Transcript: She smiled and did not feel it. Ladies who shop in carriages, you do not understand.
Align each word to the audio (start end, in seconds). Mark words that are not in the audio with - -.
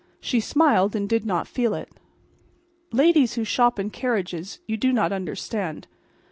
She 0.19 0.39
smiled 0.39 0.95
and 0.95 1.07
did 1.07 1.27
not 1.27 1.47
feel 1.47 1.75
it. 1.75 1.89
Ladies 2.91 3.35
who 3.35 3.43
shop 3.43 3.77
in 3.77 3.91
carriages, 3.91 4.59
you 4.65 4.75
do 4.75 4.91
not 4.91 5.11
understand. 5.11 5.85